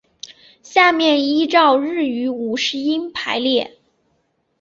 [0.63, 3.77] 下面依照日语五十音排列。